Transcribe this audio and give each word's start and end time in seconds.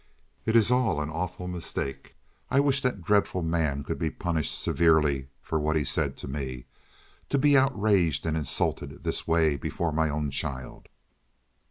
"It 0.47 0.55
is 0.55 0.71
all 0.71 0.99
an 0.99 1.11
awful 1.11 1.47
mistake. 1.47 2.15
I 2.49 2.59
wish 2.59 2.81
that 2.81 3.03
dreadful 3.03 3.43
man 3.43 3.83
could 3.83 3.99
be 3.99 4.09
punished 4.09 4.59
severely 4.59 5.27
for 5.43 5.59
what 5.59 5.75
he 5.75 5.83
said 5.83 6.17
to 6.17 6.27
me. 6.27 6.65
To 7.29 7.37
be 7.37 7.55
outraged 7.55 8.25
and 8.25 8.35
insulted 8.35 9.03
this 9.03 9.27
way 9.27 9.57
before 9.57 9.91
my 9.91 10.09
own 10.09 10.31
child!" 10.31 10.87